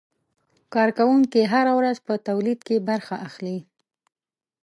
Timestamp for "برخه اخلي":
2.89-3.57